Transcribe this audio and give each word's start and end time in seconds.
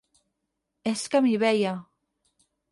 És 0.93 1.03
que 1.15 1.23
m'hi 1.27 1.37
veia. 1.45 1.77